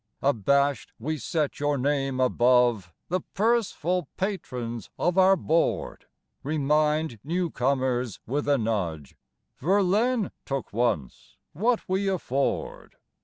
Abashed, 0.23 0.93
we 0.97 1.19
set 1.19 1.59
your 1.59 1.77
name 1.77 2.19
above 2.19 2.91
The 3.09 3.19
purse 3.19 3.71
full 3.71 4.09
patrons 4.17 4.89
of 4.97 5.15
our 5.15 5.35
board; 5.35 6.07
Remind 6.41 7.19
newcomers 7.23 8.19
with 8.25 8.47
a 8.47 8.57
nudge, 8.57 9.15
"Verlaine 9.59 10.31
took 10.43 10.73
once 10.73 11.37
what 11.53 11.87
we 11.87 12.07
afford!" 12.07 12.95